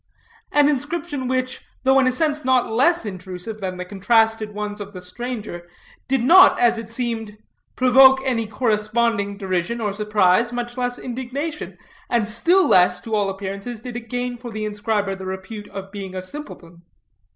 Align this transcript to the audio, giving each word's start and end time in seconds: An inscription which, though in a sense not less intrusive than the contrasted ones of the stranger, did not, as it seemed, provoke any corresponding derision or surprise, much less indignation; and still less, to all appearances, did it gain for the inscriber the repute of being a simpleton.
An 0.51 0.67
inscription 0.67 1.27
which, 1.27 1.61
though 1.83 1.99
in 1.99 2.07
a 2.07 2.11
sense 2.11 2.43
not 2.43 2.71
less 2.71 3.05
intrusive 3.05 3.59
than 3.61 3.77
the 3.77 3.85
contrasted 3.85 4.51
ones 4.51 4.81
of 4.81 4.93
the 4.93 4.99
stranger, 4.99 5.69
did 6.07 6.23
not, 6.23 6.59
as 6.59 6.79
it 6.79 6.89
seemed, 6.89 7.37
provoke 7.75 8.19
any 8.25 8.47
corresponding 8.47 9.37
derision 9.37 9.79
or 9.79 9.93
surprise, 9.93 10.51
much 10.51 10.75
less 10.75 10.97
indignation; 10.97 11.77
and 12.09 12.27
still 12.27 12.67
less, 12.67 12.99
to 13.01 13.13
all 13.13 13.29
appearances, 13.29 13.79
did 13.79 13.95
it 13.95 14.09
gain 14.09 14.37
for 14.37 14.49
the 14.49 14.65
inscriber 14.65 15.15
the 15.15 15.27
repute 15.27 15.67
of 15.67 15.91
being 15.91 16.15
a 16.15 16.21
simpleton. 16.23 16.81